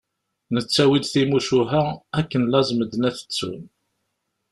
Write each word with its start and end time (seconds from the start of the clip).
Nettawi-d 0.53 1.05
timucuha, 1.07 1.83
akken 2.19 2.43
laẓ 2.51 2.69
medden 2.73 3.07
ad 3.09 3.15
t-ttun. 3.15 3.61